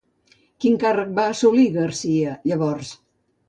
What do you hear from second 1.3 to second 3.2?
assolir García llavors?